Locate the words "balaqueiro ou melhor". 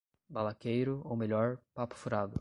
0.31-1.59